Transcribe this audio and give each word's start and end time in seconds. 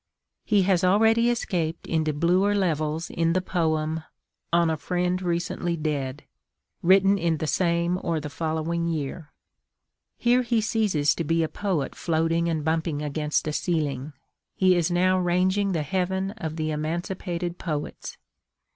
He 0.43 0.63
has 0.63 0.83
already 0.83 1.29
escaped 1.29 1.85
into 1.85 2.11
bluer 2.11 2.55
levels 2.55 3.11
in 3.11 3.33
the 3.33 3.39
poem, 3.41 4.03
On 4.51 4.71
a 4.71 4.75
friend 4.75 5.21
Recently 5.21 5.77
Dead, 5.77 6.23
written 6.81 7.19
in 7.19 7.37
the 7.37 7.45
same 7.45 7.99
or 8.01 8.19
the 8.19 8.27
following 8.27 8.87
year. 8.87 9.31
Here 10.17 10.41
he 10.41 10.59
ceases 10.59 11.13
to 11.13 11.23
be 11.23 11.43
a 11.43 11.47
poet 11.47 11.93
floating 11.93 12.49
and 12.49 12.65
bumping 12.65 13.03
against 13.03 13.47
a 13.47 13.53
ceiling. 13.53 14.13
He 14.55 14.75
is 14.75 14.89
now 14.89 15.19
ranging 15.19 15.71
the 15.73 15.83
heaven 15.83 16.31
of 16.31 16.55
the 16.55 16.71
emancipated 16.71 17.59
poets. 17.59 18.17